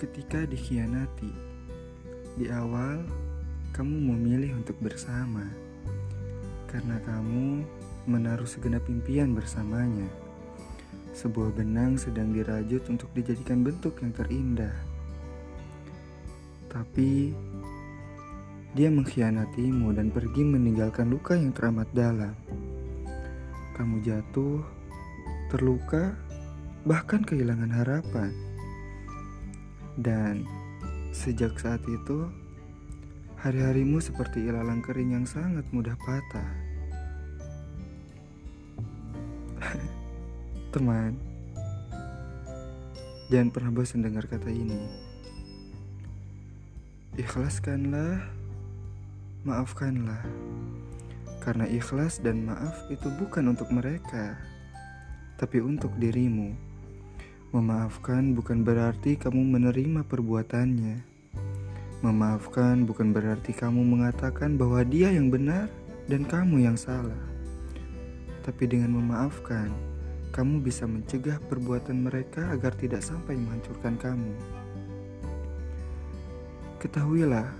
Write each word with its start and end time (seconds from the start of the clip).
ketika 0.00 0.48
dikhianati. 0.48 1.28
Di 2.40 2.48
awal, 2.48 3.04
kamu 3.76 4.16
memilih 4.16 4.56
untuk 4.56 4.80
bersama 4.80 5.44
karena 6.72 6.96
kamu 7.04 7.68
menaruh 8.08 8.48
segenap 8.48 8.80
impian 8.88 9.36
bersamanya. 9.36 10.08
Sebuah 11.12 11.52
benang 11.52 12.00
sedang 12.00 12.32
dirajut 12.32 12.80
untuk 12.88 13.12
dijadikan 13.12 13.60
bentuk 13.60 14.00
yang 14.00 14.16
terindah. 14.16 14.72
Tapi 16.70 17.34
dia 18.72 18.88
mengkhianatimu 18.88 19.90
dan 19.92 20.08
pergi 20.14 20.46
meninggalkan 20.46 21.10
luka 21.12 21.36
yang 21.36 21.52
teramat 21.52 21.90
dalam. 21.92 22.32
Kamu 23.74 24.00
jatuh, 24.00 24.62
terluka, 25.50 26.14
bahkan 26.86 27.26
kehilangan 27.26 27.74
harapan. 27.74 28.49
Dan 29.98 30.46
sejak 31.10 31.58
saat 31.58 31.82
itu, 31.90 32.30
hari-harimu 33.40 33.98
seperti 33.98 34.46
ilalang 34.46 34.84
kering 34.84 35.16
yang 35.16 35.26
sangat 35.26 35.64
mudah 35.72 35.96
patah. 35.98 36.50
Teman, 40.72 41.16
jangan 43.32 43.50
pernah 43.50 43.72
bosan 43.72 44.04
dengar 44.04 44.28
kata 44.28 44.52
ini. 44.52 45.08
Ikhlaskanlah, 47.18 48.22
maafkanlah. 49.42 50.22
Karena 51.40 51.64
ikhlas 51.64 52.20
dan 52.20 52.44
maaf 52.44 52.84
itu 52.92 53.08
bukan 53.16 53.56
untuk 53.56 53.72
mereka, 53.72 54.36
tapi 55.40 55.64
untuk 55.64 55.96
dirimu. 55.96 56.69
Memaafkan 57.50 58.30
bukan 58.38 58.62
berarti 58.62 59.18
kamu 59.18 59.42
menerima 59.42 60.06
perbuatannya. 60.06 61.02
Memaafkan 61.98 62.86
bukan 62.86 63.10
berarti 63.10 63.50
kamu 63.50 63.82
mengatakan 63.90 64.54
bahwa 64.54 64.86
dia 64.86 65.10
yang 65.10 65.34
benar 65.34 65.66
dan 66.06 66.22
kamu 66.22 66.70
yang 66.70 66.78
salah. 66.78 67.18
Tapi 68.46 68.70
dengan 68.70 68.94
memaafkan, 69.02 69.66
kamu 70.30 70.62
bisa 70.62 70.86
mencegah 70.86 71.42
perbuatan 71.50 72.06
mereka 72.06 72.54
agar 72.54 72.70
tidak 72.78 73.02
sampai 73.02 73.34
menghancurkan 73.34 73.98
kamu. 73.98 74.30
Ketahuilah 76.78 77.50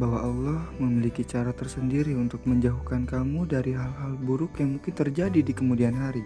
bahwa 0.00 0.18
Allah 0.24 0.60
memiliki 0.80 1.28
cara 1.28 1.52
tersendiri 1.52 2.16
untuk 2.16 2.40
menjauhkan 2.48 3.04
kamu 3.04 3.44
dari 3.44 3.76
hal-hal 3.76 4.16
buruk 4.16 4.56
yang 4.64 4.80
mungkin 4.80 4.96
terjadi 4.96 5.44
di 5.44 5.52
kemudian 5.52 5.92
hari. 5.92 6.24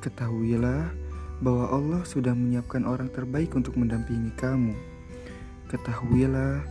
Ketahuilah 0.00 1.04
bahwa 1.44 1.68
Allah 1.68 2.02
sudah 2.08 2.32
menyiapkan 2.32 2.88
orang 2.88 3.12
terbaik 3.12 3.52
untuk 3.52 3.76
mendampingi 3.76 4.32
kamu. 4.40 4.72
Ketahuilah 5.68 6.64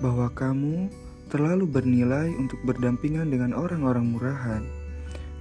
bahwa 0.00 0.28
kamu 0.32 0.90
terlalu 1.30 1.64
bernilai 1.64 2.28
untuk 2.36 2.58
berdampingan 2.66 3.30
dengan 3.30 3.54
orang-orang 3.54 4.04
murahan. 4.10 4.62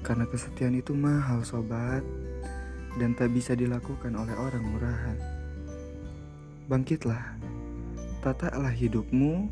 Karena 0.06 0.24
kesetiaan 0.30 0.80
itu 0.80 0.96
mahal 0.96 1.44
sobat 1.44 2.06
dan 3.02 3.18
tak 3.18 3.36
bisa 3.36 3.58
dilakukan 3.58 4.16
oleh 4.16 4.36
orang 4.38 4.64
murahan. 4.64 5.18
Bangkitlah, 6.70 7.36
tatalah 8.22 8.72
hidupmu, 8.72 9.50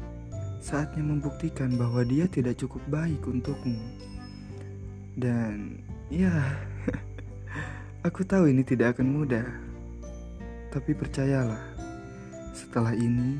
saatnya 0.62 1.02
membuktikan 1.02 1.74
bahwa 1.76 2.06
dia 2.06 2.30
tidak 2.30 2.62
cukup 2.62 2.80
baik 2.88 3.20
untukmu. 3.26 3.82
Dan 5.18 5.82
ya, 6.14 6.62
aku 8.08 8.24
tahu 8.24 8.48
ini 8.48 8.64
tidak 8.64 8.96
akan 8.96 9.20
mudah. 9.20 9.44
Tapi 10.72 10.96
percayalah, 10.96 11.60
setelah 12.56 12.96
ini 12.96 13.36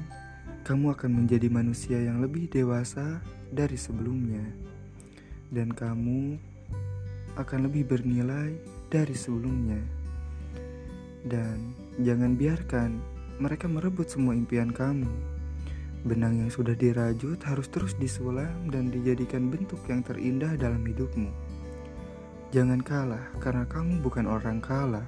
kamu 0.68 0.92
akan 0.92 1.24
menjadi 1.24 1.48
manusia 1.48 1.96
yang 1.96 2.20
lebih 2.20 2.52
dewasa 2.52 3.24
dari 3.48 3.80
sebelumnya. 3.80 4.44
Dan 5.48 5.72
kamu 5.72 6.36
akan 7.40 7.60
lebih 7.72 7.88
bernilai 7.88 8.60
dari 8.92 9.16
sebelumnya. 9.16 9.80
Dan 11.24 11.72
jangan 12.04 12.36
biarkan 12.36 13.00
mereka 13.40 13.72
merebut 13.72 14.12
semua 14.12 14.36
impian 14.36 14.68
kamu. 14.68 15.08
Benang 16.04 16.44
yang 16.44 16.52
sudah 16.52 16.76
dirajut 16.76 17.40
harus 17.48 17.72
terus 17.72 17.96
disulam 17.96 18.68
dan 18.68 18.92
dijadikan 18.92 19.48
bentuk 19.48 19.80
yang 19.88 20.04
terindah 20.04 20.60
dalam 20.60 20.84
hidupmu. 20.84 21.47
Jangan 22.56 22.80
kalah 22.80 23.26
karena 23.44 23.68
kamu 23.68 24.00
bukan 24.00 24.26
orang 24.28 24.64
kalah. 24.64 25.06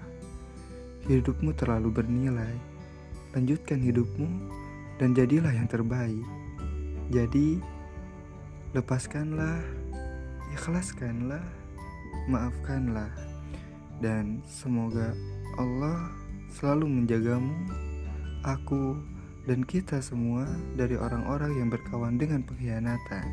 Hidupmu 1.08 1.56
terlalu 1.56 1.90
bernilai. 1.90 2.56
Lanjutkan 3.32 3.80
hidupmu 3.80 4.28
dan 5.00 5.16
jadilah 5.16 5.54
yang 5.54 5.70
terbaik. 5.70 6.26
Jadi, 7.10 7.58
lepaskanlah, 8.76 9.64
ikhlaskanlah 10.54 11.42
maafkanlah, 12.30 13.10
dan 13.98 14.46
semoga 14.46 15.18
Allah 15.58 16.14
selalu 16.54 16.86
menjagamu, 16.86 17.54
aku, 18.46 19.02
dan 19.50 19.66
kita 19.66 19.98
semua 20.04 20.46
dari 20.78 20.94
orang-orang 20.94 21.58
yang 21.58 21.70
berkawan 21.74 22.22
dengan 22.22 22.46
pengkhianatan. 22.46 23.26